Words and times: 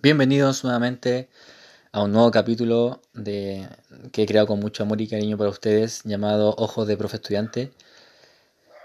Bienvenidos 0.00 0.62
nuevamente 0.62 1.28
a 1.90 2.04
un 2.04 2.12
nuevo 2.12 2.30
capítulo 2.30 3.02
de, 3.14 3.68
que 4.12 4.22
he 4.22 4.26
creado 4.26 4.46
con 4.46 4.60
mucho 4.60 4.84
amor 4.84 5.00
y 5.00 5.08
cariño 5.08 5.36
para 5.36 5.50
ustedes 5.50 6.02
llamado 6.04 6.54
Ojos 6.56 6.86
de 6.86 6.96
Profe 6.96 7.16
Estudiante. 7.16 7.72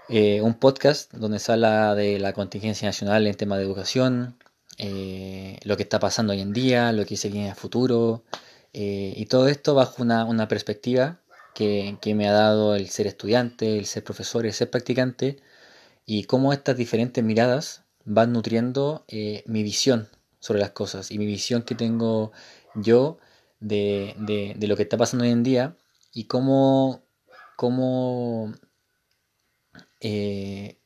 Eh, 0.08 0.42
un 0.42 0.54
podcast 0.54 1.14
donde 1.14 1.38
se 1.38 1.52
habla 1.52 1.94
de 1.94 2.18
la 2.18 2.32
contingencia 2.32 2.88
nacional 2.88 3.28
en 3.28 3.36
temas 3.36 3.58
de 3.58 3.64
educación, 3.64 4.36
eh, 4.78 5.60
lo 5.62 5.76
que 5.76 5.84
está 5.84 6.00
pasando 6.00 6.32
hoy 6.32 6.40
en 6.40 6.52
día, 6.52 6.90
lo 6.90 7.06
que 7.06 7.16
se 7.16 7.28
viene 7.28 7.48
a 7.48 7.54
futuro 7.54 8.24
eh, 8.72 9.14
y 9.16 9.26
todo 9.26 9.46
esto 9.46 9.76
bajo 9.76 10.02
una, 10.02 10.24
una 10.24 10.48
perspectiva 10.48 11.20
que, 11.54 11.96
que 12.00 12.16
me 12.16 12.28
ha 12.28 12.32
dado 12.32 12.74
el 12.74 12.88
ser 12.88 13.06
estudiante, 13.06 13.78
el 13.78 13.86
ser 13.86 14.02
profesor, 14.02 14.46
el 14.46 14.52
ser 14.52 14.68
practicante 14.68 15.38
y 16.06 16.24
cómo 16.24 16.52
estas 16.52 16.76
diferentes 16.76 17.22
miradas 17.22 17.84
van 18.04 18.32
nutriendo 18.32 19.04
mi 19.46 19.62
visión 19.62 20.08
sobre 20.44 20.60
las 20.60 20.72
cosas 20.72 21.10
y 21.10 21.18
mi 21.18 21.24
visión 21.24 21.62
que 21.62 21.74
tengo 21.74 22.30
yo 22.74 23.16
de, 23.60 24.14
de, 24.58 24.68
lo 24.68 24.76
que 24.76 24.82
está 24.82 24.98
pasando 24.98 25.24
hoy 25.24 25.30
en 25.30 25.42
día 25.42 25.74
y 26.12 26.24
cómo, 26.24 27.02
cómo 27.56 28.52
eh, 30.02 30.76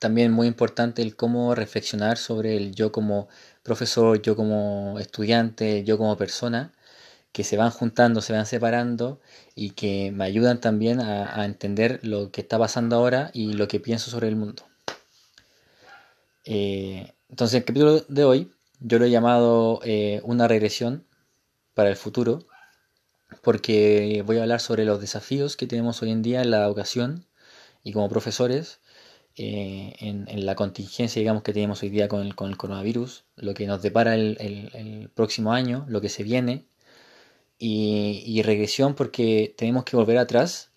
también 0.00 0.32
muy 0.32 0.48
importante 0.48 1.00
el 1.02 1.14
cómo 1.14 1.54
reflexionar 1.54 2.18
sobre 2.18 2.56
el 2.56 2.74
yo 2.74 2.90
como 2.90 3.28
profesor, 3.62 4.20
yo 4.20 4.34
como 4.34 4.98
estudiante, 4.98 5.84
yo 5.84 5.96
como 5.96 6.16
persona, 6.16 6.72
que 7.30 7.44
se 7.44 7.56
van 7.56 7.70
juntando, 7.70 8.20
se 8.20 8.32
van 8.32 8.46
separando 8.46 9.20
y 9.54 9.70
que 9.70 10.10
me 10.10 10.24
ayudan 10.24 10.60
también 10.60 11.00
a, 11.00 11.44
entender 11.44 12.00
lo 12.02 12.32
que 12.32 12.40
está 12.40 12.58
pasando 12.58 12.96
ahora 12.96 13.30
y 13.32 13.52
lo 13.52 13.68
que 13.68 13.78
pienso 13.78 14.10
sobre 14.10 14.26
el 14.26 14.34
mundo. 14.34 14.64
Eh, 16.44 17.12
entonces 17.28 17.58
el 17.58 17.64
capítulo 17.64 18.00
de 18.08 18.24
hoy 18.24 18.55
yo 18.80 18.98
lo 18.98 19.04
he 19.06 19.10
llamado 19.10 19.80
eh, 19.84 20.20
una 20.24 20.48
regresión 20.48 21.06
para 21.74 21.90
el 21.90 21.96
futuro, 21.96 22.46
porque 23.42 24.22
voy 24.26 24.38
a 24.38 24.42
hablar 24.42 24.60
sobre 24.60 24.84
los 24.84 25.00
desafíos 25.00 25.56
que 25.56 25.66
tenemos 25.66 26.02
hoy 26.02 26.10
en 26.10 26.22
día 26.22 26.42
en 26.42 26.50
la 26.50 26.64
educación 26.64 27.26
y 27.82 27.92
como 27.92 28.08
profesores 28.08 28.80
eh, 29.36 29.94
en, 30.00 30.46
la 30.46 30.54
contingencia 30.54 31.20
digamos 31.20 31.42
que 31.42 31.52
tenemos 31.52 31.82
hoy 31.82 31.90
día 31.90 32.08
con 32.08 32.22
el, 32.26 32.34
coronavirus, 32.34 33.24
lo 33.36 33.54
que 33.54 33.66
nos 33.66 33.82
depara 33.82 34.14
el, 34.14 35.10
próximo 35.14 35.52
año, 35.52 35.84
lo 35.88 36.00
que 36.00 36.08
se 36.08 36.22
viene, 36.22 36.66
y, 37.58 38.22
y, 38.26 38.42
regresión 38.42 38.94
porque 38.94 39.54
tenemos 39.56 39.84
que 39.84 39.96
volver 39.96 40.18
atrás 40.18 40.72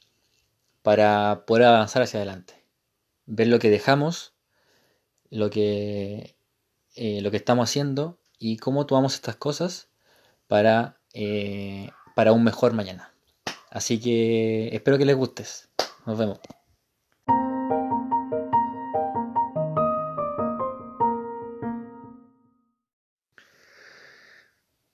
para 0.82 1.44
poder 1.46 1.66
avanzar 1.66 2.04
hacia 2.04 2.20
adelante, 2.20 2.54
ver 3.26 3.48
lo 3.48 3.60
que 3.60 3.70
dejamos, 3.70 4.34
lo 5.30 5.50
que 5.50 6.36
eh, 7.02 7.22
lo 7.22 7.32
que 7.32 7.38
estamos 7.38 7.70
haciendo 7.70 8.20
y 8.40 8.58
cómo 8.58 8.86
tomamos 8.86 9.16
estas 9.16 9.38
cosas 9.38 9.88
para, 10.48 11.00
eh, 11.14 11.92
para 12.14 12.34
un 12.34 12.44
mejor 12.44 12.74
mañana. 12.74 13.14
Así 13.72 14.02
que 14.02 14.68
espero 14.76 14.98
que 14.98 15.06
les 15.06 15.16
gustes. 15.16 15.70
Nos 16.06 16.18
vemos. 16.18 16.42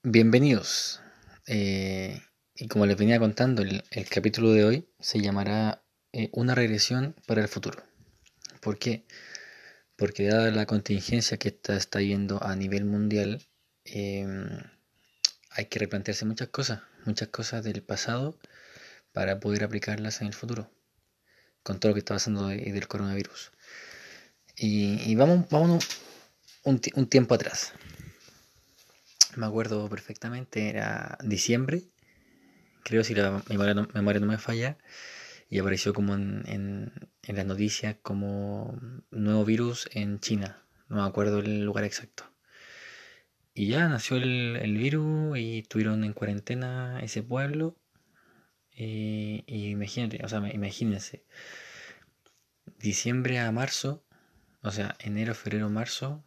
Bienvenidos. 0.04 1.00
Eh, 1.48 2.20
y 2.54 2.68
como 2.68 2.86
les 2.86 2.96
venía 2.96 3.18
contando, 3.18 3.62
el, 3.62 4.08
capítulo 4.08 4.52
de 4.52 4.64
hoy 4.64 4.88
se 5.00 5.20
llamará 5.20 5.82
Una 6.30 6.54
regresión 6.54 7.16
para 7.26 7.42
el 7.42 7.48
futuro. 7.48 7.82
¿Por 8.60 8.78
qué? 8.78 9.04
Porque 9.96 10.28
dada 10.28 10.50
la 10.50 10.66
contingencia 10.66 11.38
que 11.38 11.48
está, 11.48 11.76
está 11.76 12.00
yendo 12.00 12.42
a 12.42 12.54
nivel 12.54 12.84
mundial, 12.84 13.42
em, 13.84 14.48
hay 15.50 15.66
que 15.66 15.78
replantearse 15.78 16.24
muchas 16.24 16.48
cosas, 16.48 16.82
muchas 17.04 17.28
cosas 17.28 17.64
del 17.64 17.82
pasado 17.82 18.38
para 19.12 19.40
poder 19.40 19.64
aplicarlas 19.64 20.20
en 20.20 20.28
el 20.28 20.34
futuro, 20.34 20.70
con 21.62 21.80
todo 21.80 21.90
lo 21.90 21.94
que 21.94 22.00
está 22.00 22.14
pasando 22.14 22.48
del 22.48 22.88
coronavirus. 22.88 23.52
Y, 24.58 25.14
vamos, 25.16 25.48
vámonos 25.50 25.86
un, 26.64 26.80
un 26.94 27.06
tiempo 27.08 27.34
atrás. 27.34 27.72
Me 29.36 29.46
acuerdo 29.46 29.88
perfectamente, 29.88 30.68
era 30.68 31.18
diciembre, 31.22 31.82
creo 32.84 33.04
si 33.04 33.14
la 33.14 33.42
memoria 33.48 34.20
no 34.20 34.26
me 34.26 34.38
falla, 34.38 34.78
y 35.48 35.58
apareció 35.58 35.92
como 35.92 36.14
en, 36.14 36.42
en, 36.46 37.36
las 37.36 37.46
noticias 37.46 37.96
como 38.02 38.78
nuevo 39.10 39.44
virus 39.44 39.88
en 39.92 40.20
China, 40.20 40.64
no 40.88 40.96
me 40.96 41.02
acuerdo 41.02 41.38
el 41.40 41.64
lugar 41.64 41.84
exacto. 41.84 42.24
Y 43.54 43.68
ya 43.68 43.88
nació 43.88 44.16
el, 44.18 44.56
el 44.56 44.76
virus 44.76 45.38
y 45.38 45.60
estuvieron 45.60 46.04
en 46.04 46.12
cuarentena 46.12 47.00
ese 47.02 47.22
pueblo. 47.22 47.78
Y, 48.70 49.44
y 49.46 49.68
imagínate, 49.70 50.22
o 50.22 50.28
sea, 50.28 50.46
imagínense, 50.52 51.24
diciembre 52.78 53.38
a 53.38 53.50
marzo, 53.52 54.04
o 54.62 54.70
sea, 54.70 54.96
enero, 54.98 55.34
febrero, 55.34 55.70
marzo, 55.70 56.22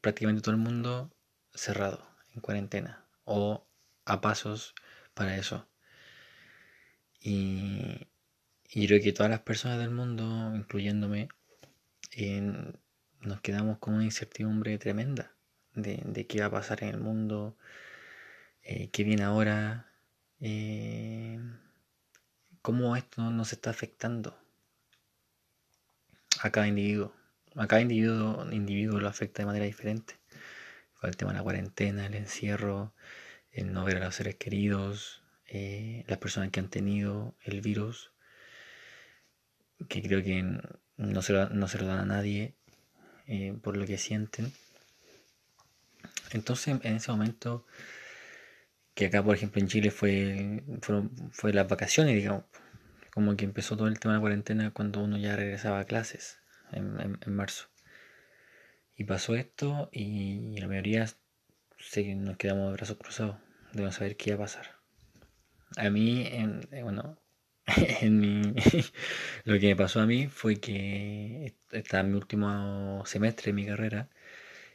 prácticamente 0.00 0.42
todo 0.42 0.54
el 0.54 0.60
mundo 0.60 1.10
cerrado, 1.54 2.06
en 2.34 2.40
cuarentena, 2.40 3.06
o 3.24 3.66
a 4.04 4.20
pasos 4.20 4.74
para 5.14 5.36
eso. 5.36 5.67
Y, 7.30 8.06
creo 8.86 9.02
que 9.02 9.12
todas 9.12 9.28
las 9.30 9.40
personas 9.40 9.78
del 9.78 9.90
mundo, 9.90 10.54
incluyéndome, 10.56 11.28
nos 13.20 13.40
quedamos 13.42 13.78
con 13.78 13.94
una 13.94 14.04
incertidumbre 14.04 14.78
tremenda 14.78 15.34
de, 15.74 16.26
qué 16.26 16.40
va 16.40 16.46
a 16.46 16.50
pasar 16.50 16.82
en 16.82 16.88
el 16.88 16.98
mundo, 16.98 17.56
eh, 18.62 18.88
qué 18.90 19.04
viene 19.04 19.24
ahora, 19.24 19.92
eh, 20.40 21.38
cómo 22.62 22.96
esto 22.96 23.30
nos 23.30 23.52
está 23.52 23.70
afectando 23.70 24.38
a 26.40 26.50
cada 26.50 26.66
individuo. 26.66 27.12
A 27.56 27.66
cada 27.66 27.82
individuo, 27.82 28.50
individuo 28.52 29.00
lo 29.00 29.08
afecta 29.08 29.42
de 29.42 29.46
manera 29.46 29.66
diferente. 29.66 30.14
Con 30.98 31.10
el 31.10 31.16
tema 31.16 31.32
de 31.32 31.38
la 31.38 31.44
cuarentena, 31.44 32.06
el 32.06 32.14
encierro, 32.14 32.94
el 33.52 33.72
no 33.72 33.84
ver 33.84 33.98
a 33.98 34.06
los 34.06 34.14
seres 34.14 34.36
queridos, 34.36 35.22
eh, 35.48 36.04
las 36.06 36.18
personas 36.18 36.50
que 36.50 36.60
han 36.60 36.68
tenido 36.68 37.34
el 37.42 37.60
virus, 37.60 38.12
que 39.88 40.02
creo 40.02 40.22
que 40.22 40.42
no 40.96 41.22
se 41.22 41.32
lo, 41.32 41.48
no 41.50 41.68
se 41.68 41.78
dan 41.78 42.00
a 42.00 42.04
nadie 42.04 42.54
eh, 43.26 43.56
por 43.62 43.76
lo 43.76 43.86
que 43.86 43.98
sienten. 43.98 44.52
Entonces, 46.32 46.78
en 46.82 46.96
ese 46.96 47.10
momento, 47.10 47.66
que 48.94 49.06
acá, 49.06 49.22
por 49.22 49.34
ejemplo, 49.36 49.60
en 49.60 49.68
Chile 49.68 49.90
fue, 49.90 50.62
fue 51.30 51.52
las 51.52 51.68
vacaciones, 51.68 52.14
digamos, 52.14 52.44
como 53.12 53.36
que 53.36 53.44
empezó 53.44 53.76
todo 53.76 53.88
el 53.88 53.98
tema 53.98 54.14
de 54.14 54.18
la 54.18 54.22
cuarentena 54.22 54.70
cuando 54.72 55.02
uno 55.02 55.16
ya 55.18 55.36
regresaba 55.36 55.80
a 55.80 55.84
clases 55.84 56.38
en, 56.72 57.18
marzo. 57.34 57.68
Y 58.96 59.04
pasó 59.04 59.34
esto 59.34 59.88
y 59.92 60.58
la 60.60 60.68
mayoría 60.68 61.06
nos 62.16 62.36
quedamos 62.36 62.68
de 62.68 62.72
brazos 62.72 62.96
cruzados. 62.96 63.36
Debemos 63.72 63.94
saber 63.96 64.16
qué 64.16 64.30
iba 64.30 64.36
a 64.36 64.46
pasar. 64.46 64.77
A 65.76 65.90
mí, 65.90 66.26
en, 66.26 66.68
eh, 66.72 66.82
bueno, 66.82 67.18
en 68.00 68.20
mi, 68.20 68.42
lo 69.44 69.58
que 69.58 69.66
me 69.68 69.76
pasó 69.76 70.00
a 70.00 70.06
mí 70.06 70.28
fue 70.28 70.56
que 70.60 71.54
estaba 71.70 72.02
en 72.02 72.12
mi 72.12 72.16
último 72.18 73.02
semestre 73.06 73.46
de 73.46 73.52
mi 73.54 73.66
carrera 73.66 74.08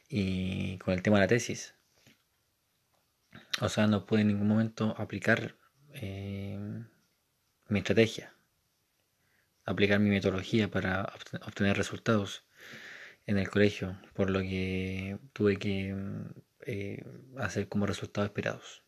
y 0.10 0.78
con 0.80 0.94
el 0.94 1.02
tema 1.04 1.18
de 1.18 1.22
la 1.24 1.28
tesis. 1.28 1.76
O 3.62 3.70
sea, 3.70 3.88
no 3.88 4.06
pude 4.06 4.22
en 4.22 4.28
ningún 4.28 4.48
momento 4.48 4.96
aplicar 4.98 5.56
eh, 5.94 6.60
mi 7.70 7.80
estrategia, 7.80 8.34
aplicar 9.66 10.00
mi 10.00 10.10
metodología 10.10 10.70
para 10.70 11.14
obtener 11.42 11.78
resultados 11.78 12.46
en 13.26 13.38
el 13.38 13.50
colegio, 13.50 13.98
por 14.14 14.30
lo 14.30 14.40
que 14.42 15.18
tuve 15.34 15.58
que 15.58 15.96
eh, 16.66 17.04
hacer 17.38 17.68
como 17.70 17.86
resultados 17.86 18.30
esperados. 18.30 18.83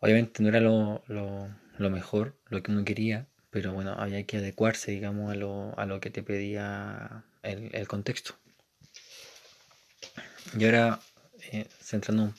Obviamente 0.00 0.42
no 0.42 0.48
era 0.48 0.60
lo, 0.60 1.90
mejor, 1.90 2.34
lo 2.48 2.62
que 2.62 2.72
uno 2.72 2.84
quería, 2.84 3.28
pero 3.50 3.74
bueno, 3.74 3.92
había 3.98 4.24
que 4.24 4.38
adecuarse, 4.38 4.92
digamos, 4.92 5.30
a 5.30 5.34
lo, 5.34 5.78
a 5.78 5.84
lo 5.84 6.00
que 6.00 6.10
te 6.10 6.22
pedía 6.22 7.24
el, 7.42 7.86
contexto. 7.86 8.34
Y 10.58 10.64
ahora, 10.64 11.00
eh, 11.52 11.66
centrándonos, 11.82 12.34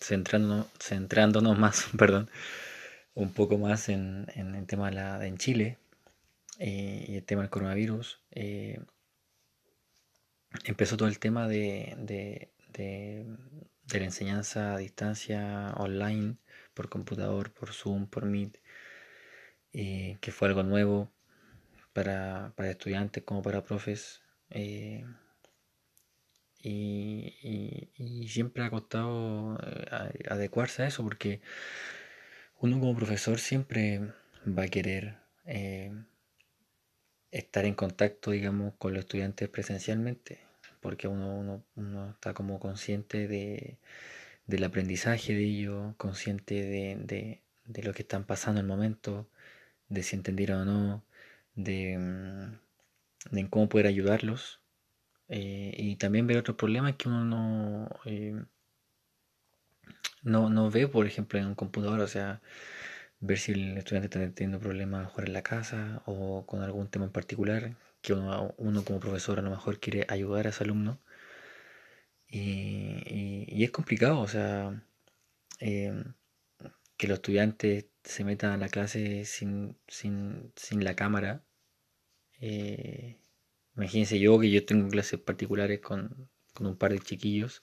centrándonos 0.00 1.58
más, 1.58 1.86
perdón, 1.96 2.28
un 3.14 3.32
poco 3.32 3.56
más 3.56 3.88
en, 3.88 4.26
el 4.34 4.66
tema 4.66 4.90
de, 4.90 5.28
en 5.28 5.38
Chile 5.38 5.78
eh, 6.58 7.04
y 7.08 7.16
el 7.16 7.24
tema 7.24 7.42
del 7.42 7.50
coronavirus, 7.50 8.20
eh, 8.32 8.80
empezó 10.64 10.96
todo 10.96 11.08
el 11.08 11.20
tema 11.20 11.46
de, 11.46 11.94
de, 11.98 12.50
de 12.72 13.98
la 14.00 14.04
enseñanza 14.04 14.74
a 14.74 14.78
distancia 14.78 15.72
online 15.76 16.38
por 16.76 16.90
computador, 16.90 17.52
por 17.52 17.72
Zoom, 17.72 18.06
por 18.06 18.26
Meet, 18.26 18.58
eh, 19.72 20.18
que 20.20 20.30
fue 20.30 20.48
algo 20.48 20.62
nuevo 20.62 21.10
para, 21.94 22.52
estudiantes 22.58 23.24
como 23.24 23.42
para 23.42 23.64
profes. 23.64 24.20
Eh, 24.50 25.04
y, 26.62 28.28
siempre 28.28 28.64
ha 28.64 28.70
costado 28.70 29.58
eh, 29.62 30.24
adecuarse 30.28 30.82
a 30.82 30.88
eso 30.88 31.02
porque 31.04 31.40
uno 32.60 32.78
como 32.80 32.96
profesor 32.96 33.38
siempre 33.38 34.12
va 34.46 34.64
a 34.64 34.68
querer 34.68 35.18
estar 37.30 37.64
en 37.64 37.74
contacto, 37.74 38.32
digamos, 38.32 38.74
con 38.78 38.92
los 38.92 39.00
estudiantes 39.00 39.48
presencialmente, 39.48 40.40
porque 40.80 41.08
uno, 41.08 41.64
uno, 41.76 42.10
está 42.10 42.34
como 42.34 42.58
consciente 42.58 43.28
de, 43.28 43.78
del 44.46 44.64
aprendizaje 44.64 45.34
de 45.34 45.44
ellos, 45.44 45.94
consciente 45.96 46.54
de, 46.62 47.40
de, 47.66 47.82
lo 47.82 47.92
que 47.94 48.02
están 48.02 48.24
pasando 48.24 48.60
en 48.60 48.66
el 48.66 48.68
momento, 48.68 49.28
de 49.88 50.02
si 50.02 50.16
entendieron 50.16 50.60
o 50.62 50.64
no, 50.64 51.04
de, 51.54 51.98
mm, 51.98 53.34
de 53.34 53.50
cómo 53.50 53.68
poder 53.68 53.86
ayudarlos. 53.86 54.60
Eh, 55.28 55.74
y 55.78 55.96
también 55.96 56.26
ver 56.26 56.38
otros 56.38 56.56
problemas 56.56 56.96
que 56.96 57.08
uno 57.08 57.24
no, 57.24 57.88
eh, 58.04 58.44
no, 60.22 60.50
no 60.50 60.70
ve, 60.70 60.88
por 60.88 61.06
ejemplo, 61.06 61.38
en 61.38 61.46
un 61.46 61.54
computador, 61.54 62.00
o 62.00 62.08
sea, 62.08 62.40
ver 63.20 63.38
si 63.38 63.52
el 63.52 63.78
estudiante 63.78 64.06
está 64.06 64.34
teniendo 64.34 64.60
problemas 64.60 65.00
a 65.00 65.04
mejor 65.04 65.26
en 65.26 65.32
la 65.32 65.42
casa 65.42 66.02
o 66.06 66.46
con 66.46 66.62
algún 66.62 66.88
tema 66.88 67.06
en 67.06 67.12
particular, 67.12 67.76
que 68.02 68.12
uno, 68.12 68.54
uno 68.58 68.84
como 68.84 69.00
profesor 69.00 69.38
a 69.38 69.42
lo 69.42 69.50
mejor 69.50 69.80
quiere 69.80 70.06
ayudar 70.08 70.46
a 70.46 70.50
ese 70.50 70.64
alumno. 70.64 70.98
Y, 72.28 73.62
es 73.64 73.70
complicado, 73.70 74.20
o 74.20 74.28
sea, 74.28 74.82
eh, 75.60 76.04
que 76.96 77.08
los 77.08 77.18
estudiantes 77.18 77.86
se 78.04 78.24
metan 78.24 78.52
a 78.52 78.56
la 78.58 78.68
clase 78.68 79.24
sin, 79.24 79.76
sin, 79.88 80.52
sin 80.56 80.84
la 80.84 80.94
cámara. 80.96 81.44
Eh, 82.40 83.18
imagínense 83.76 84.18
yo 84.18 84.38
que 84.40 84.50
yo 84.50 84.64
tengo 84.66 84.88
clases 84.88 85.20
particulares 85.20 85.80
con, 85.80 86.30
con 86.54 86.66
un 86.66 86.76
par 86.76 86.92
de 86.92 87.00
chiquillos 87.00 87.62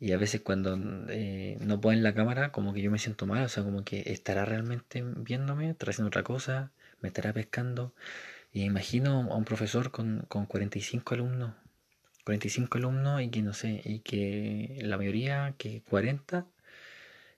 y 0.00 0.12
a 0.12 0.18
veces 0.18 0.40
cuando 0.42 0.78
eh, 1.08 1.58
no 1.60 1.80
ponen 1.80 2.02
la 2.02 2.14
cámara, 2.14 2.52
como 2.52 2.72
que 2.72 2.82
yo 2.82 2.90
me 2.90 2.98
siento 2.98 3.26
mal, 3.26 3.44
o 3.44 3.48
sea, 3.48 3.64
como 3.64 3.84
que 3.84 4.12
estará 4.12 4.44
realmente 4.44 5.02
viéndome, 5.04 5.70
estará 5.70 5.90
haciendo 5.90 6.08
otra 6.08 6.22
cosa, 6.22 6.72
me 7.00 7.08
estará 7.08 7.32
pescando. 7.32 7.94
Y 8.52 8.64
imagino 8.64 9.32
a 9.32 9.36
un 9.36 9.44
profesor 9.44 9.90
con, 9.90 10.26
con 10.28 10.46
45 10.46 11.14
alumnos, 11.14 11.54
45 12.28 12.76
alumnos 12.76 13.22
y 13.22 13.30
que 13.30 13.40
no 13.40 13.54
sé, 13.54 13.80
y 13.86 14.00
que 14.00 14.80
la 14.82 14.98
mayoría, 14.98 15.54
que 15.56 15.82
40, 15.84 16.46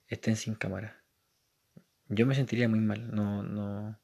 estén 0.08 0.34
sin 0.34 0.56
cámara. 0.56 1.04
Yo 2.08 2.26
me 2.26 2.34
sentiría 2.34 2.68
muy 2.68 2.80
mal, 2.80 3.14
no, 3.14 3.44
no, 3.44 4.00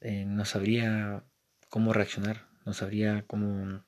eh, 0.00 0.26
no 0.26 0.44
sabría 0.44 1.24
cómo 1.70 1.94
reaccionar, 1.94 2.46
no 2.66 2.74
sabría 2.74 3.24
cómo 3.26 3.86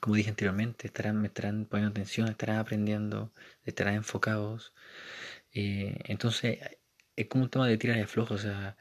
como 0.00 0.16
dije 0.16 0.30
anteriormente, 0.30 0.88
estarán, 0.88 1.20
me 1.20 1.28
estarán 1.28 1.66
poniendo 1.66 1.92
atención, 1.92 2.26
estarán 2.26 2.58
aprendiendo, 2.58 3.32
estarán 3.62 3.94
enfocados. 3.94 4.74
Eh, 5.52 5.96
entonces, 6.06 6.58
es 7.14 7.26
como 7.28 7.44
un 7.44 7.50
tema 7.50 7.68
de 7.68 7.78
tirar 7.78 7.98
de 7.98 8.06
flojo, 8.08 8.34
o 8.34 8.38
sea, 8.38 8.76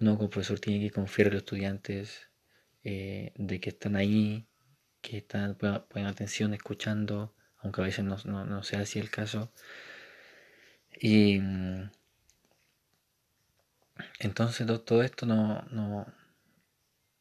uno 0.00 0.16
como 0.16 0.30
profesor 0.30 0.60
tiene 0.60 0.84
que 0.86 0.92
confiar 0.92 1.28
a 1.28 1.30
los 1.32 1.38
estudiantes 1.42 2.30
eh, 2.84 3.32
de 3.36 3.60
que 3.60 3.70
están 3.70 3.96
ahí, 3.96 4.46
que 5.04 5.18
están 5.18 5.54
poniendo 5.56 6.10
atención, 6.10 6.54
escuchando, 6.54 7.34
aunque 7.58 7.82
a 7.82 7.84
veces 7.84 8.04
no, 8.04 8.62
sea 8.62 8.80
así 8.80 8.98
el 8.98 9.10
caso. 9.10 9.52
Y 10.98 11.38
mm, 11.40 11.90
entonces 14.20 14.66
todo, 14.84 15.02
esto 15.02 15.26
no, 15.26 15.62
no, 15.70 16.06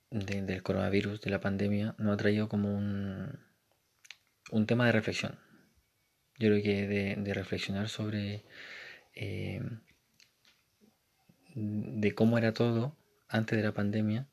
del 0.10 0.64
coronavirus, 0.64 1.20
de 1.22 1.30
la 1.30 1.42
pandemia, 1.42 1.94
nos 1.98 2.14
ha 2.14 2.18
traído 2.18 2.48
como 2.48 2.74
un, 2.74 3.40
un 4.52 4.66
tema 4.66 4.86
de 4.86 4.94
reflexión. 4.94 5.38
Yo 6.40 6.50
creo 6.50 6.64
que 6.64 6.88
de, 6.88 7.34
reflexionar 7.34 7.90
sobre 7.90 8.46
eh, 9.14 9.62
de 11.54 12.16
cómo 12.16 12.38
era 12.38 12.54
todo 12.54 12.96
antes 13.28 13.58
de 13.58 13.64
la 13.64 13.74
pandemia 13.74 14.28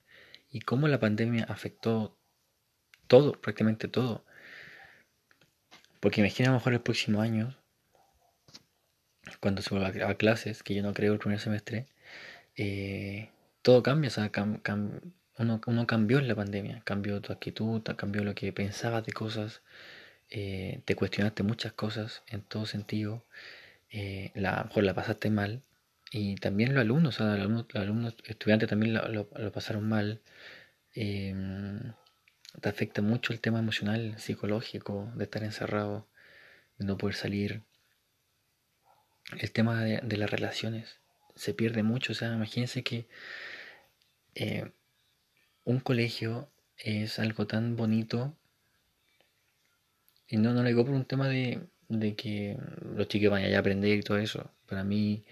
y 0.50 0.60
cómo 0.60 0.86
la 0.86 1.00
pandemia 1.00 1.44
afectó 1.44 2.19
todo, 3.10 3.32
prácticamente 3.32 3.88
todo. 3.88 4.24
Porque 5.98 6.20
imagina 6.20 6.48
a 6.48 6.52
lo 6.52 6.58
mejor 6.58 6.72
el 6.74 6.80
próximo 6.80 7.20
año, 7.20 7.56
cuando 9.40 9.62
se 9.62 9.70
vuelva 9.74 10.08
a 10.08 10.14
clases, 10.14 10.62
que 10.62 10.74
yo 10.74 10.82
no 10.82 10.94
creo 10.94 11.12
el 11.12 11.18
primer 11.18 11.40
semestre, 11.40 11.86
eh, 12.56 13.30
todo 13.62 13.82
cambia, 13.82 14.08
o 14.08 14.10
sea, 14.12 14.30
uno, 15.38 15.86
cambió 15.86 16.18
en 16.18 16.28
la 16.28 16.36
pandemia, 16.36 16.82
cambió 16.84 17.20
tu 17.20 17.32
actitud, 17.32 17.82
cambió 17.96 18.22
lo 18.22 18.34
que 18.34 18.52
pensabas 18.52 19.04
de 19.04 19.12
cosas, 19.12 19.62
eh, 20.30 20.80
te 20.84 20.94
cuestionaste 20.94 21.42
muchas 21.42 21.72
cosas 21.72 22.22
en 22.28 22.42
todo 22.42 22.64
sentido, 22.64 23.24
eh, 23.90 24.30
la, 24.34 24.64
mejor 24.64 24.84
la 24.84 24.94
pasaste 24.94 25.30
mal, 25.30 25.62
y 26.12 26.36
también 26.36 26.74
los 26.74 26.82
alumnos, 26.82 27.20
o 27.20 27.24
los 27.24 27.66
alumnos, 27.74 28.14
estudiantes 28.24 28.68
también 28.68 28.94
lo, 28.94 29.28
pasaron 29.52 29.88
mal. 29.88 30.20
Te 32.60 32.68
afecta 32.68 33.02
mucho 33.02 33.32
el 33.32 33.40
tema 33.40 33.58
emocional, 33.58 34.18
psicológico, 34.18 35.10
de 35.14 35.24
estar 35.24 35.42
encerrado, 35.44 36.06
de 36.78 36.86
no 36.86 36.98
poder 36.98 37.14
salir. 37.14 37.62
El 39.38 39.52
tema 39.52 39.82
de, 39.84 40.16
las 40.16 40.30
relaciones 40.30 40.98
se 41.36 41.54
pierde 41.54 41.82
mucho, 41.82 42.12
o 42.12 42.14
sea, 42.14 42.32
imagínense 42.32 42.82
que 42.82 43.06
eh, 44.34 44.72
un 45.64 45.80
colegio 45.80 46.50
es 46.76 47.18
algo 47.18 47.46
tan 47.46 47.76
bonito. 47.76 48.36
Y 50.26 50.36
no, 50.36 50.52
no 50.52 50.62
lo 50.62 50.68
digo 50.68 50.84
por 50.84 50.94
un 50.94 51.04
tema 51.04 51.28
de, 51.28 51.68
que 52.16 52.56
los 52.96 53.08
chicos 53.08 53.30
vayan 53.30 53.54
a 53.54 53.58
aprender 53.58 53.98
y 53.98 54.02
todo 54.02 54.18
eso. 54.18 54.52
Para 54.66 54.84
mí 54.84 55.24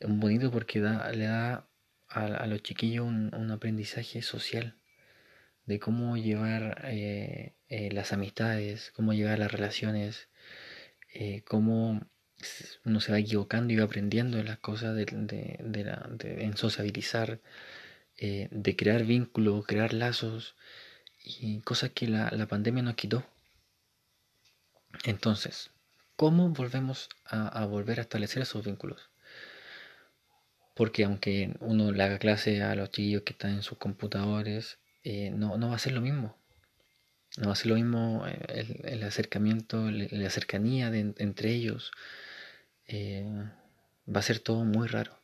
es 0.00 0.08
bonito 0.08 0.50
porque 0.50 0.80
da, 0.80 1.10
le 1.12 1.24
da 1.24 1.68
a, 2.08 2.46
los 2.46 2.62
chiquillos 2.62 3.06
un, 3.06 3.50
aprendizaje 3.50 4.22
social 4.22 4.76
de 5.66 5.80
cómo 5.80 6.16
llevar 6.16 6.80
eh, 6.84 7.54
eh, 7.68 7.90
las 7.92 8.12
amistades, 8.12 8.92
cómo 8.94 9.12
llevar 9.12 9.38
las 9.38 9.52
relaciones, 9.52 10.28
eh, 11.12 11.42
cómo 11.46 12.00
uno 12.84 13.00
se 13.00 13.12
va 13.12 13.18
equivocando 13.18 13.72
y 13.72 13.76
va 13.76 13.84
aprendiendo 13.84 14.36
de 14.38 14.44
las 14.44 14.58
cosas 14.58 14.94
de, 14.94 15.06
de, 15.06 16.44
en 16.44 16.56
sociabilizar, 16.56 17.40
de 18.18 18.76
crear 18.76 19.04
vínculos, 19.04 19.66
crear 19.66 19.92
lazos 19.92 20.54
y 21.24 21.60
cosas 21.60 21.90
que 21.90 22.06
la, 22.08 22.46
pandemia 22.46 22.82
nos 22.82 22.94
quitó. 22.94 23.24
Entonces, 25.04 25.70
¿cómo 26.14 26.50
volvemos 26.50 27.08
a, 27.24 27.64
volver 27.66 27.98
a 27.98 28.02
establecer 28.02 28.42
esos 28.42 28.64
vínculos? 28.64 29.10
Porque 30.74 31.04
aunque 31.04 31.56
uno 31.60 31.90
le 31.90 32.02
haga 32.02 32.18
clase 32.18 32.62
a 32.62 32.74
los 32.74 32.90
chillos 32.90 33.22
que 33.22 33.32
están 33.32 33.52
en 33.52 33.62
sus 33.62 33.78
computadores, 33.78 34.78
eh, 35.08 35.30
no, 35.30 35.56
va 35.68 35.76
a 35.76 35.78
ser 35.78 35.92
lo 35.92 36.00
mismo. 36.00 36.36
No 37.36 37.46
va 37.46 37.52
a 37.52 37.56
ser 37.56 37.68
lo 37.68 37.76
mismo 37.76 38.26
eh, 38.26 38.82
el, 38.82 39.04
acercamiento, 39.04 39.88
la 39.88 40.30
cercanía 40.30 40.88
entre 40.92 41.50
ellos. 41.52 41.92
va 42.90 44.18
a 44.18 44.22
ser 44.22 44.40
todo 44.40 44.64
muy 44.64 44.88
raro. 44.88 45.16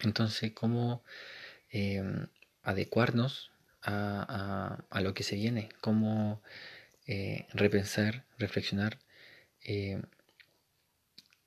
Entonces, 0.00 0.52
¿cómo 0.52 1.04
em, 1.70 2.26
adecuarnos 2.62 3.52
a, 3.82 5.00
lo 5.00 5.14
que 5.14 5.22
se 5.22 5.36
viene? 5.36 5.68
¿Cómo 5.80 6.42
eh, 7.06 7.46
repensar, 7.54 8.24
reflexionar? 8.38 8.98
Em, 9.62 10.02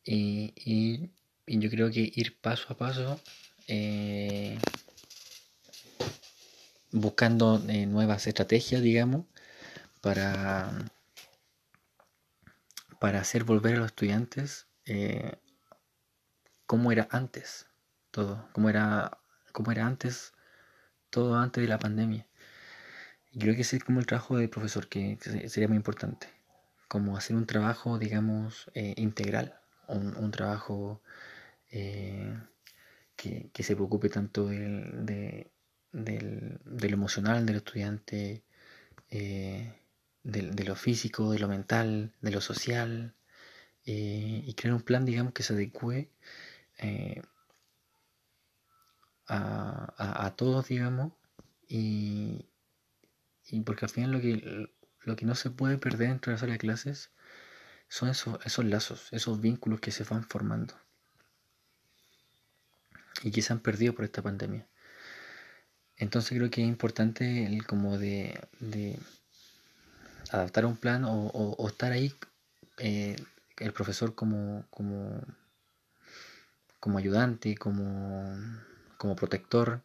y, 0.06 1.10
yo 1.46 1.70
creo 1.70 1.92
que 1.92 2.10
ir 2.16 2.38
paso 2.40 2.68
a 2.70 2.78
paso 2.78 3.20
eh, 3.68 4.58
buscando 6.92 7.64
eh, 7.68 7.86
nuevas 7.86 8.28
estrategias, 8.28 8.82
digamos, 8.82 9.26
para, 10.02 10.72
para 13.00 13.20
hacer 13.22 13.44
volver 13.44 13.76
a 13.76 13.80
los 13.80 13.88
estudiantes 13.88 14.68
como 16.66 16.92
era 16.92 17.08
antes 17.12 17.70
todo, 18.12 18.48
como 18.54 18.70
era, 18.70 19.18
como 19.52 19.72
era 19.72 19.86
antes, 19.86 20.34
todo 21.10 21.36
antes 21.36 21.62
de 21.62 21.68
la 21.68 21.80
pandemia. 21.80 22.28
Creo 23.38 23.56
que 23.56 23.62
ese 23.62 23.78
es 23.78 23.84
como 23.84 24.00
el 24.00 24.06
trabajo 24.06 24.38
del 24.38 24.50
profesor, 24.50 24.88
que 24.88 25.18
sería 25.48 25.68
muy 25.68 25.78
importante, 25.78 26.28
como 26.88 27.18
hacer 27.18 27.36
un 27.36 27.46
trabajo, 27.46 28.00
digamos, 28.00 28.70
eh, 28.74 28.94
integral, 28.98 29.60
un, 29.88 30.32
trabajo 30.32 31.02
eh, 31.72 32.36
que, 33.16 33.64
se 33.64 33.76
preocupe 33.76 34.10
tanto 34.10 34.48
de, 34.48 35.52
lo 35.92 36.88
emocional 36.88 37.46
del 37.46 37.58
estudiante, 37.58 38.44
eh, 39.10 39.74
de, 40.24 40.64
lo 40.64 40.76
físico, 40.76 41.32
de 41.32 41.40
lo 41.40 41.48
mental, 41.48 42.14
de 42.22 42.32
lo 42.32 42.42
social, 42.42 43.16
y 43.86 44.54
crear 44.54 44.76
un 44.76 44.84
plan, 44.84 45.04
digamos, 45.06 45.34
que 45.34 45.42
se 45.42 45.54
adecue 45.54 46.12
a, 49.28 50.34
todos, 50.38 50.68
digamos, 50.68 51.14
y, 51.68 52.50
y 53.48 53.62
porque 53.62 53.86
al 53.86 53.92
final 53.92 54.12
lo 54.12 54.22
que, 54.22 54.70
lo 55.02 55.16
que 55.16 55.26
no 55.26 55.36
se 55.36 55.50
puede 55.52 55.78
perder 55.78 56.10
dentro 56.10 56.32
de 56.32 56.36
la 56.36 56.40
sala 56.40 56.54
de 56.54 56.60
clases 56.60 57.12
son 57.88 58.10
esos, 58.10 58.40
esos 58.46 58.66
lazos, 58.66 59.08
esos 59.12 59.42
vínculos 59.42 59.80
que 59.80 59.92
se 59.92 60.04
van 60.04 60.24
formando 60.24 60.76
y 63.24 63.32
que 63.32 63.42
se 63.42 63.54
han 63.54 63.60
perdido 63.60 63.94
por 63.94 64.06
esta 64.06 64.22
pandemia. 64.22 64.68
Entonces 66.00 66.38
creo 66.38 66.50
que 66.50 66.62
es 66.62 66.68
importante 66.68 67.46
el 67.46 67.66
como 67.68 67.98
de, 67.98 68.40
adaptar 70.32 70.66
un 70.66 70.78
plan 70.78 71.04
o, 71.06 71.68
estar 71.68 71.92
ahí 71.92 72.14
eh, 72.78 73.18
el 73.58 73.74
profesor 73.74 74.16
como, 74.16 74.66
ayudante, 76.98 77.58
como, 77.58 79.16
protector 79.18 79.84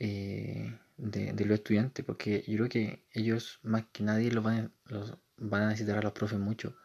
eh, 0.00 0.76
de, 0.96 1.44
los 1.44 1.58
estudiantes, 1.58 2.04
porque 2.04 2.42
yo 2.48 2.56
creo 2.56 2.68
que 2.68 3.04
ellos 3.12 3.60
más 3.62 3.84
que 3.92 4.02
nadie 4.02 4.32
los 4.32 4.42
van, 4.42 4.72
los, 4.86 5.16
van 5.36 5.62
a 5.62 5.68
necesitar 5.68 5.98
a 5.98 6.02
los 6.02 6.12
profes 6.12 6.40
mucho 6.40 6.76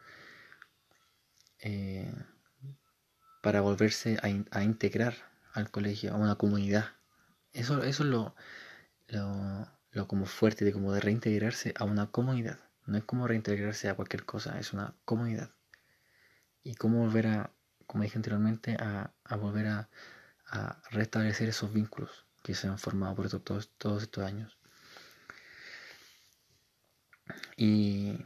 eh, 1.61 2.13
para 3.41 3.61
volverse 3.61 4.19
a 4.21 4.63
integrar 4.63 5.15
al 5.53 5.71
colegio, 5.71 6.13
a 6.13 6.17
una 6.17 6.35
comunidad. 6.35 6.94
Eso, 7.55 7.83
eso 7.83 8.03
es 8.03 8.09
lo, 8.09 8.35
lo, 9.91 10.07
como 10.07 10.25
fuerte 10.25 10.65
de 10.65 10.73
como 10.73 10.91
de 10.91 10.99
reintegrarse 10.99 11.73
a 11.77 11.85
una 11.85 12.11
comunidad. 12.11 12.59
No 12.85 12.97
es 12.97 13.05
como 13.05 13.27
reintegrarse 13.27 13.87
a 13.89 13.95
cualquier 13.95 14.25
cosa, 14.25 14.59
es 14.59 14.73
una 14.73 14.93
comunidad. 15.05 15.51
Y 16.63 16.75
cómo 16.75 16.99
volver 16.99 17.27
a, 17.27 17.51
como 17.87 18.03
dije 18.03 18.17
anteriormente, 18.17 18.75
a, 18.77 19.13
volver 19.37 19.67
a, 19.67 19.89
restablecer 20.91 21.49
esos 21.49 21.73
vínculos 21.73 22.25
que 22.43 22.55
se 22.55 22.67
han 22.67 22.77
formado 22.77 23.15
por 23.15 23.29
todos, 23.41 23.71
todos 23.77 24.03
estos 24.03 24.23
años. 24.25 24.57
Y, 27.55 28.17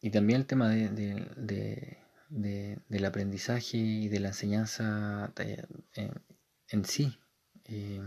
y 0.00 0.10
también 0.10 0.40
el 0.40 0.46
tema 0.46 0.68
de, 0.68 1.98
del 2.28 3.04
aprendizaje 3.04 3.76
y 3.78 4.08
de 4.08 4.20
la 4.20 4.28
enseñanza 4.28 5.32
en, 5.94 6.84
sí. 6.84 7.16
Eh, 7.70 8.02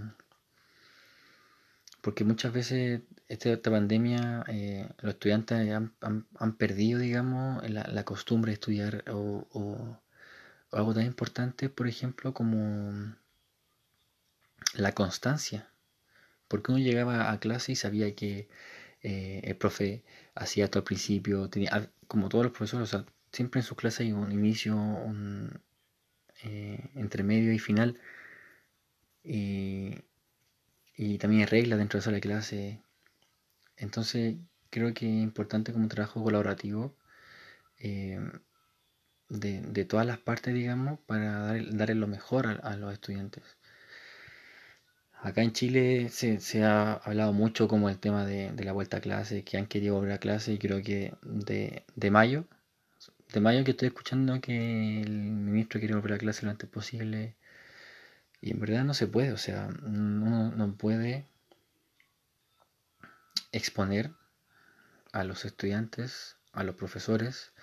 porque 2.02 2.26
muchas 2.26 2.52
veces 2.54 3.02
este, 3.30 3.54
esta 3.54 3.72
pandemia 3.72 4.44
eh, 4.48 4.90
los 5.02 5.14
estudiantes 5.14 5.70
han, 6.02 6.58
perdido, 6.58 7.00
digamos, 7.00 7.68
la, 7.70 8.04
costumbre 8.04 8.52
de 8.52 8.54
estudiar 8.56 9.04
o, 9.10 10.00
algo 10.72 10.94
tan 10.94 11.06
importante, 11.06 11.70
por 11.70 11.88
ejemplo, 11.88 12.34
como 12.34 13.16
la 14.76 14.92
constancia. 14.94 15.70
Porque 16.48 16.72
uno 16.72 16.80
llegaba 16.80 17.32
a 17.32 17.40
clase 17.40 17.72
y 17.72 17.76
sabía 17.76 18.14
que 18.16 18.50
eh, 19.02 19.42
el 19.44 19.56
profe 19.56 20.04
hacía 20.36 20.70
todo 20.70 20.82
al 20.82 20.86
principio, 20.86 21.50
tenía, 21.50 21.90
como 22.08 22.30
todos 22.30 22.46
los 22.46 22.54
profesores, 22.54 22.96
siempre 23.32 23.62
en 23.62 23.66
su 23.66 23.76
clase 23.76 24.04
hay 24.04 24.12
un 24.12 24.32
inicio, 24.32 24.76
un 24.76 25.62
eh, 26.44 26.90
entremedio 26.96 27.54
y 27.54 27.60
final. 27.60 28.00
Y, 29.24 29.96
y 30.96 31.18
también 31.18 31.42
hay 31.42 31.48
reglas 31.48 31.80
dentro 31.80 32.00
de 32.00 32.02
esa 32.02 32.20
clase. 32.20 32.82
Entonces 33.78 34.36
creo 34.70 34.94
que 34.94 35.06
es 35.06 35.24
importante 35.24 35.74
como 35.74 35.88
trabajo 35.88 36.24
colaborativo 36.24 36.96
eh, 37.80 38.20
de, 39.30 39.86
todas 39.86 40.06
las 40.06 40.20
partes, 40.20 40.54
digamos, 40.54 41.00
para 41.02 41.40
dar, 41.40 41.76
darle 41.76 41.96
lo 41.96 42.08
mejor 42.08 42.62
a, 42.64 42.76
los 42.78 42.94
estudiantes. 42.94 43.44
Acá 45.22 45.42
en 45.42 45.54
Chile 45.54 46.10
se, 46.10 46.64
ha 46.64 46.94
hablado 46.94 47.34
mucho 47.34 47.68
como 47.68 47.90
el 47.90 47.98
tema 47.98 48.26
de, 48.26 48.52
la 48.64 48.74
vuelta 48.74 48.98
a 48.98 49.02
clase, 49.02 49.44
que 49.44 49.58
han 49.58 49.68
querido 49.68 49.96
volver 49.96 50.14
a 50.14 50.18
clase 50.18 50.54
y 50.54 50.60
creo 50.60 50.82
que 50.82 51.14
de, 51.24 51.84
de 51.96 52.12
mayo, 52.12 52.46
de 53.34 53.40
mayo 53.40 53.64
que 53.64 53.72
estoy 53.72 53.88
escuchando 53.88 54.40
que 54.42 55.02
el 55.02 55.12
ministro 55.12 55.80
quiere 55.80 55.96
volver 55.96 56.14
a 56.14 56.18
clase 56.18 56.46
lo 56.46 56.52
antes 56.52 56.70
posible 56.70 57.36
y 58.44 58.52
en 58.52 58.60
verdad 58.60 58.84
no 58.84 58.94
se 58.94 59.08
puede, 59.08 59.32
o 59.32 59.38
sea, 59.38 59.70
uno 59.84 60.52
no 60.52 60.76
puede 60.76 61.26
exponer 63.54 64.12
a 65.14 65.24
los 65.24 65.46
estudiantes, 65.46 66.36
a 66.52 66.66
los 66.66 66.76
profesores 66.76 67.54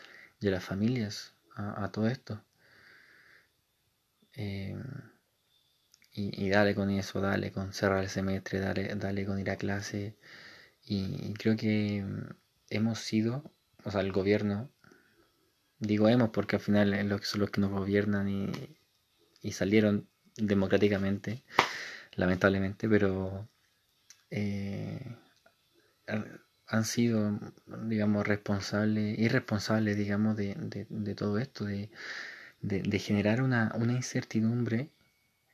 y 0.41 0.49
a 0.49 0.53
las 0.53 0.65
familias 0.65 1.35
a, 1.55 1.93
todo 1.93 2.09
esto. 2.09 2.43
Eh, 4.33 4.75
y, 6.13 6.49
dale 6.49 6.75
con 6.75 6.89
eso, 6.89 7.21
dale 7.21 7.53
con 7.53 7.75
cerrar 7.75 8.03
el 8.03 8.09
semestre, 8.09 8.59
dale, 8.61 9.27
con 9.27 9.39
ir 9.39 9.51
a 9.51 9.57
clase. 9.57 10.17
Y, 10.83 11.35
creo 11.35 11.57
que 11.57 12.07
hemos 12.71 13.01
sido, 13.01 13.53
o 13.85 13.91
sea, 13.91 14.01
el 14.01 14.13
gobierno, 14.13 14.71
digo 15.79 16.09
hemos 16.09 16.31
porque 16.31 16.57
al 16.57 16.63
final 16.63 17.21
son 17.23 17.41
los 17.41 17.51
que 17.51 17.61
nos 17.61 17.71
gobiernan 17.71 18.29
y 19.43 19.53
salieron 19.53 20.09
democráticamente, 20.37 21.43
lamentablemente, 22.15 22.89
pero 22.89 23.49
eh, 24.31 25.17
han 26.67 26.85
sido, 26.85 27.39
digamos, 27.67 28.27
responsables, 28.27 29.19
irresponsables, 29.19 29.97
digamos, 29.97 30.37
de, 30.37 31.15
todo 31.17 31.39
esto, 31.39 31.65
de, 31.65 31.91
generar 32.99 33.43
una, 33.43 33.73
incertidumbre 33.89 34.91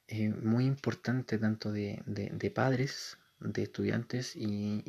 eh, 0.08 0.28
muy 0.28 0.66
importante 0.66 1.38
tanto 1.38 1.72
de, 1.72 2.52
padres, 2.54 3.18
de 3.40 3.62
estudiantes 3.62 4.36
y, 4.36 4.82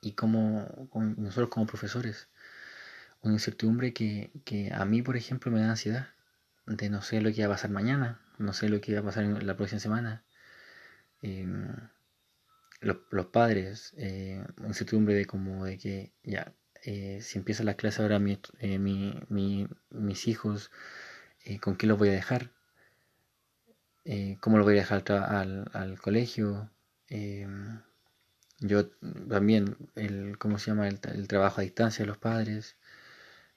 y, 0.00 0.12
como, 0.12 0.88
nosotros 1.16 1.48
como 1.50 1.66
profesores. 1.66 2.28
Una 3.20 3.34
incertidumbre 3.34 3.92
que, 3.92 4.32
que 4.44 4.72
a 4.72 4.84
mí, 4.84 5.00
por 5.02 5.16
ejemplo, 5.16 5.52
me 5.52 5.60
da 5.60 5.70
ansiedad 5.70 6.08
de 6.66 6.90
no 6.90 7.02
sé 7.02 7.20
lo 7.20 7.32
que 7.32 7.46
va 7.46 7.54
a 7.54 7.56
pasar 7.56 7.70
mañana, 7.70 8.20
no 8.38 8.52
sé 8.52 8.68
lo 8.68 8.80
que 8.80 8.94
va 8.94 9.00
a 9.00 9.04
pasar 9.04 9.24
en 9.24 9.46
la 9.46 9.56
próxima 9.56 9.80
semana. 9.80 10.24
Em, 11.22 11.68
los, 12.80 13.26
padres, 13.26 13.94
eh, 13.96 14.44
incertidumbre 14.66 15.14
de 15.14 15.26
como 15.26 15.64
de 15.64 15.78
que 15.78 16.12
ya, 16.24 16.54
eh, 16.84 17.20
si 17.22 17.38
empieza 17.38 17.62
la 17.64 17.74
clase 17.74 18.02
ahora 18.02 18.18
mi, 18.18 18.40
eh, 18.60 18.78
mis 18.78 20.28
hijos, 20.28 20.70
eh, 21.44 21.60
¿con 21.60 21.76
qué 21.76 21.86
los 21.86 21.98
voy 21.98 22.08
a 22.08 22.12
dejar? 22.12 22.50
¿Cómo 24.40 24.58
los 24.58 24.66
voy 24.66 24.74
a 24.74 24.80
dejar 24.80 25.04
al, 25.12 25.70
al 25.72 26.00
colegio? 26.00 26.70
Em, 27.08 27.80
yo 28.58 28.88
también, 29.28 29.76
el, 29.94 30.38
¿cómo 30.38 30.58
se 30.58 30.70
llama? 30.72 30.88
El, 30.88 30.98
el 31.14 31.28
trabajo 31.28 31.60
a 31.60 31.64
distancia 31.64 32.02
de 32.04 32.08
los 32.08 32.18
padres. 32.18 32.76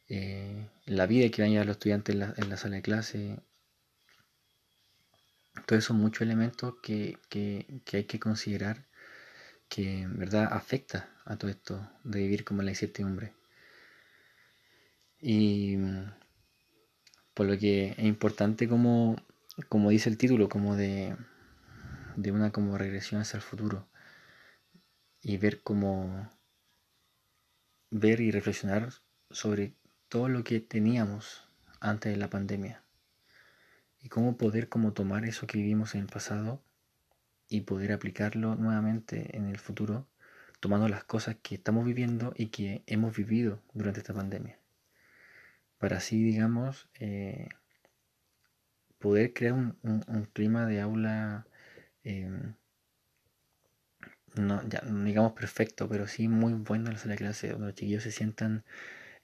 Eh, 0.08 0.70
la 0.86 1.08
vida 1.08 1.30
que 1.30 1.42
van 1.42 1.50
a 1.50 1.52
llevar 1.54 1.68
los 1.68 1.78
estudiantes 1.78 2.16
en 2.16 2.50
la, 2.50 2.58
sala 2.58 2.76
de 2.76 2.82
clase. 2.82 3.40
Todos 5.66 5.84
son 5.84 5.98
muchos 5.98 6.22
elementos 6.22 6.76
que, 6.82 7.18
hay 7.94 8.04
que 8.04 8.20
considerar 8.20 8.86
que 9.68 10.02
en 10.02 10.20
verdad 10.20 10.48
afecta 10.52 11.10
a 11.26 11.38
todo 11.38 11.50
esto 11.50 11.90
de 12.04 12.20
vivir 12.20 12.44
como 12.44 12.62
la 12.62 12.72
incertidumbre. 12.72 13.34
Y 15.20 15.78
por 17.34 17.48
lo 17.48 17.58
que 17.58 17.92
es 17.98 18.06
importante 18.06 18.68
como, 18.68 19.16
como 19.70 19.90
dice 19.90 20.10
el 20.10 20.18
título, 20.18 20.50
como 20.50 20.76
de, 20.76 21.16
de 22.16 22.32
una 22.32 22.52
como 22.52 22.78
regresión 22.78 23.22
hacia 23.22 23.38
el 23.38 23.44
futuro. 23.44 23.88
Y 25.22 25.38
ver 25.38 25.62
cómo 25.64 26.30
ver 27.90 28.20
y 28.22 28.30
reflexionar 28.30 28.94
sobre 29.32 29.74
todo 30.10 30.30
lo 30.30 30.44
que 30.44 30.60
teníamos 30.60 31.48
antes 31.80 32.12
de 32.12 32.18
la 32.18 32.30
pandemia. 32.30 32.84
Y 34.02 34.10
cómo 34.10 34.38
poder 34.38 34.70
como 34.70 34.94
tomar 34.94 35.26
eso 35.26 35.48
que 35.48 35.58
vivimos 35.58 35.96
en 35.96 36.02
el 36.02 36.08
pasado 36.08 36.62
y 37.48 37.62
poder 37.62 37.92
aplicarlo 37.92 38.56
nuevamente 38.56 39.36
en 39.36 39.48
el 39.48 39.60
futuro 39.60 40.08
tomando 40.60 40.88
las 40.88 41.04
cosas 41.04 41.38
que 41.42 41.56
estamos 41.56 41.86
viviendo 41.86 42.34
y 42.36 42.48
que 42.48 42.84
hemos 42.88 43.16
vivido 43.16 43.62
durante 43.74 44.00
esta 44.00 44.14
pandemia. 44.14 44.58
Para 45.78 45.98
así 45.98 46.24
digamos 46.24 46.90
eh, 47.00 47.50
poder 49.00 49.34
crear 49.34 49.54
un, 49.54 50.30
clima 50.34 50.66
de 50.66 50.82
aula 50.82 51.46
em, 52.04 52.56
no 54.36 54.68
ya, 54.68 54.82
digamos 54.82 55.34
perfecto 55.34 55.88
pero 55.88 56.08
sí 56.08 56.28
muy 56.28 56.54
bueno 56.54 56.88
en 56.88 56.94
la 56.94 57.00
sala 57.00 57.14
de 57.14 57.20
clase 57.20 57.50
donde 57.50 57.68
los 57.68 57.76
chiquillos 57.76 58.04
se 58.04 58.12
sientan 58.12 58.64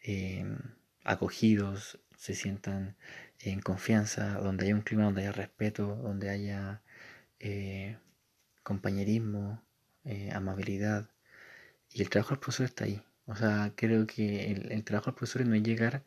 em, 0.02 0.58
acogidos, 1.04 2.00
se 2.18 2.36
sientan 2.36 2.96
en 3.40 3.62
confianza, 3.62 4.36
donde 4.40 4.66
haya 4.66 4.76
un 4.76 4.82
clima 4.82 5.06
donde 5.06 5.22
haya 5.22 5.32
respeto, 5.32 5.96
donde 5.96 6.30
haya 6.30 6.82
eh, 7.40 7.98
compañerismo, 8.64 9.64
eh, 10.06 10.32
amabilidad. 10.34 11.10
Y 11.90 12.02
el 12.02 12.10
trabajo 12.10 12.32
del 12.32 12.40
profesor 12.40 12.66
está 12.68 12.86
ahí. 12.86 13.02
O 13.26 13.36
sea, 13.36 13.74
creo 13.76 14.08
que 14.08 14.52
el, 14.52 14.84
trabajo 14.84 15.08
del 15.12 15.16
profesor 15.16 15.46
no 15.46 15.56
es 15.56 15.64
llegar 15.64 16.04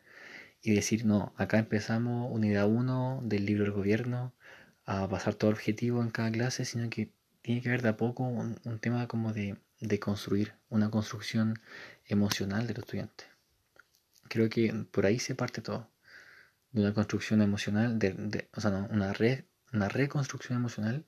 y 0.61 0.73
decir, 0.73 1.05
no, 1.05 1.33
acá 1.37 1.59
empezamos 1.59 2.31
unidad 2.31 2.67
1 2.67 3.21
del 3.23 3.45
libro 3.45 3.63
del 3.65 3.73
gobierno 3.73 4.33
a 4.85 5.07
pasar 5.09 5.35
todo 5.35 5.51
objetivo 5.51 6.01
en 6.01 6.11
cada 6.11 6.31
clase, 6.31 6.65
sino 6.65 6.89
que 6.89 7.11
tiene 7.41 7.61
que 7.61 7.69
haber 7.69 7.81
de 7.81 7.89
a 7.89 7.97
poco 7.97 8.23
un, 8.23 8.79
tema 8.79 9.07
como 9.07 9.33
de, 9.33 9.57
de, 9.79 9.99
construir, 9.99 10.53
una 10.69 10.89
construcción 10.89 11.59
emocional 12.07 12.67
del 12.67 12.77
estudiante. 12.79 13.34
Creo 14.29 14.49
que 14.49 14.73
por 14.91 15.05
ahí 15.05 15.19
se 15.19 15.35
parte 15.35 15.61
todo, 15.61 15.89
de 16.71 16.81
una 16.81 16.93
construcción 16.93 17.41
emocional, 17.41 17.99
de, 17.99 18.49
o 18.53 18.61
sea, 18.61 18.71
no, 18.71 18.87
una, 18.91 19.13
re, 19.13 19.47
una 19.73 19.87
reconstrucción 19.89 20.57
emocional 20.57 21.05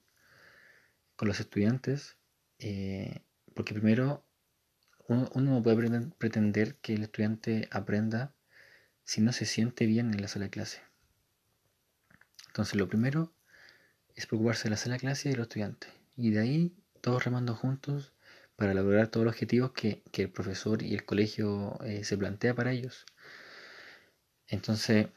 con 1.16 1.28
los 1.28 1.40
estudiantes, 1.40 2.18
eh, 2.60 3.22
porque 3.54 3.74
primero 3.74 4.24
uno, 5.08 5.30
no 5.36 5.64
puede 5.64 6.12
pretender 6.18 6.76
que 6.76 6.94
el 6.94 7.04
estudiante 7.04 7.68
aprenda 7.72 8.34
si 9.04 9.22
no 9.22 9.32
se 9.32 9.46
siente 9.46 9.86
bien 9.86 10.14
en 10.14 10.22
la 10.22 10.28
sala 10.28 10.46
de 10.46 10.52
clase. 10.52 10.82
Entonces 12.48 12.76
lo 12.76 12.88
primero 12.88 13.34
es 14.16 14.26
preocuparse 14.26 14.66
de 14.66 14.72
la 14.72 14.78
sala 14.78 14.96
de 14.96 15.00
clase 15.00 15.30
y 15.30 15.32
de 15.32 15.38
los 15.38 15.46
estudiantes. 15.46 15.92
Y 16.18 16.32
de 16.32 16.40
ahí 16.40 16.76
todos 17.02 17.24
remando 17.24 17.56
juntos 17.56 18.14
para 18.58 18.74
lograr 18.74 19.08
todos 19.08 19.26
los 19.26 19.34
objetivos 19.34 19.72
que, 19.72 20.02
el 20.14 20.30
profesor 20.30 20.82
y 20.84 20.94
el 20.96 21.06
colegio 21.06 21.80
eh, 21.84 22.04
se 22.04 22.18
plantea 22.18 22.56
para 22.56 22.72
ellos. 22.72 23.06
Entonces 24.48 25.08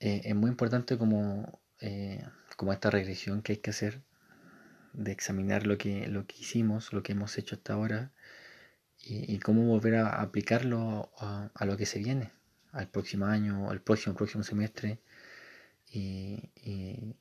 eh, 0.00 0.20
es 0.24 0.34
muy 0.36 0.50
importante 0.50 0.98
como, 0.98 1.60
eh, 1.80 2.22
como 2.56 2.72
esta 2.72 2.90
regresión 2.90 3.42
que 3.42 3.52
hay 3.52 3.58
que 3.58 3.70
hacer 3.70 4.02
de 4.92 5.12
examinar 5.12 5.66
lo 5.66 5.78
que, 5.78 6.08
lo 6.08 6.26
que 6.26 6.36
hicimos, 6.38 6.92
lo 6.92 7.02
que 7.02 7.12
hemos 7.12 7.38
hecho 7.38 7.56
hasta 7.56 7.72
ahora 7.72 8.12
y, 9.00 9.38
cómo 9.38 9.64
volver 9.64 9.94
a 9.94 10.20
aplicarlo 10.20 11.10
a, 11.18 11.50
a, 11.54 11.64
lo 11.64 11.76
que 11.76 11.86
se 11.86 12.00
viene, 12.00 12.32
al 12.72 12.88
próximo 12.88 13.26
año, 13.26 13.70
al 13.70 13.80
próximo, 13.80 14.14
próximo 14.16 14.42
semestre 14.42 14.98
y, 15.86 16.50
y, 16.56 17.14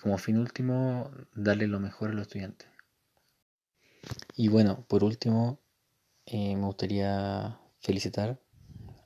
como 0.00 0.18
fin 0.18 0.38
último 0.38 1.10
darle 1.34 1.66
lo 1.66 1.80
mejor 1.80 2.10
a 2.10 2.12
los 2.14 2.22
estudiantes. 2.22 2.68
Y 4.34 4.48
bueno, 4.48 4.84
por 4.88 5.02
último, 5.04 5.58
eh, 6.26 6.56
me 6.56 6.66
gustaría 6.66 7.58
felicitar 7.80 8.40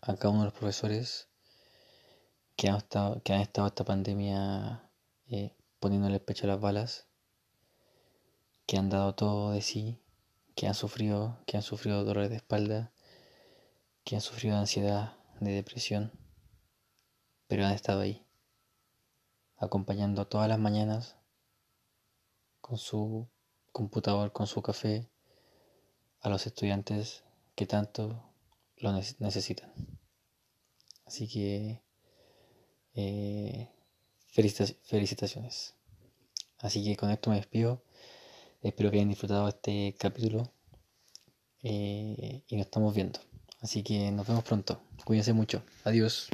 a 0.02 0.16
cada 0.16 0.30
uno 0.30 0.40
de 0.40 0.46
los 0.46 0.54
profesores 0.54 1.28
que 2.56 2.68
han 2.68 2.76
estado, 2.76 3.22
que 3.22 3.32
han 3.32 3.40
estado 3.40 3.68
esta 3.68 3.84
pandemia 3.84 4.90
eh, 5.28 5.54
poniéndole 5.78 6.16
el 6.16 6.20
pecho 6.22 6.44
a 6.44 6.48
las 6.48 6.60
balas, 6.60 7.06
que 8.66 8.76
han 8.76 8.90
dado 8.90 9.14
todo 9.14 9.52
de 9.52 9.62
sí, 9.62 10.00
que 10.54 10.66
han 10.66 10.74
sufrido, 10.74 11.38
que 11.46 11.56
han 11.56 11.62
sufrido 11.62 12.04
dolores 12.04 12.30
de 12.30 12.36
espalda, 12.36 12.92
que 14.04 14.16
han 14.16 14.20
sufrido 14.20 14.56
de 14.56 14.60
ansiedad, 14.60 15.16
de 15.40 15.52
depresión, 15.52 16.12
pero 17.46 17.64
han 17.64 17.72
estado 17.72 18.00
ahí 18.00 18.26
acompañando 19.56 20.26
todas 20.26 20.48
las 20.48 20.58
mañanas 20.58 21.16
con 22.60 22.78
su 22.78 23.28
computador, 23.72 24.32
con 24.32 24.46
su 24.46 24.62
café, 24.62 25.08
a 26.20 26.28
los 26.28 26.46
estudiantes 26.46 27.24
que 27.54 27.66
tanto 27.66 28.22
lo 28.76 28.92
necesitan. 28.92 29.72
Así 31.06 31.28
que 31.28 31.82
eh, 32.94 33.68
felicitaciones. 34.28 35.74
Así 36.58 36.84
que 36.84 36.96
con 36.96 37.10
esto 37.10 37.30
me 37.30 37.36
despido. 37.36 37.82
Espero 38.62 38.90
que 38.90 38.98
hayan 38.98 39.08
disfrutado 39.08 39.48
este 39.48 39.94
capítulo 39.98 40.52
eh, 41.62 42.42
y 42.46 42.56
nos 42.56 42.66
estamos 42.66 42.94
viendo. 42.94 43.20
Así 43.60 43.82
que 43.82 44.10
nos 44.10 44.26
vemos 44.26 44.44
pronto. 44.44 44.80
Cuídense 45.04 45.32
mucho. 45.32 45.62
Adiós. 45.84 46.28